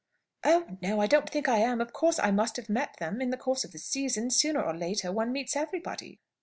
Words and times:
"Oh! 0.43 0.77
no; 0.81 0.99
I 0.99 1.05
don't 1.05 1.29
think 1.29 1.47
I 1.47 1.57
am. 1.59 1.79
Of 1.79 1.93
course 1.93 2.17
I 2.17 2.31
must 2.31 2.55
have 2.55 2.69
met 2.69 2.97
them. 2.97 3.21
In 3.21 3.29
the 3.29 3.37
course 3.37 3.63
of 3.63 3.71
the 3.71 3.77
season, 3.77 4.31
sooner 4.31 4.63
or 4.63 4.75
later, 4.75 5.11
one 5.11 5.31
meets 5.31 5.55
everybody." 5.55 6.19